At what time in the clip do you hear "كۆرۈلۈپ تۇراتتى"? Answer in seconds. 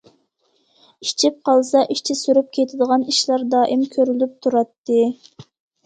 3.97-5.03